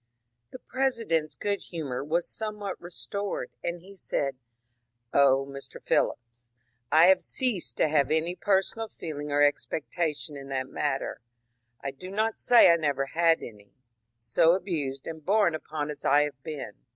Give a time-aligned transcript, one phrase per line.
[0.49, 4.37] The President's good humour was somewhat restored, and he said:^^
[5.13, 5.79] Oh, Mr.
[5.79, 6.49] Phillips,
[6.91, 11.21] I have ceased to have any personal feeling or expectation in that matter,—
[11.83, 13.75] I do not say I never had any,—
[14.17, 16.73] so abused and borne upon as I have been."